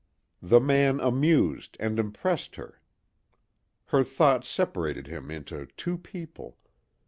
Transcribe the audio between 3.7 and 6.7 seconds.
Her thought separated him into two people.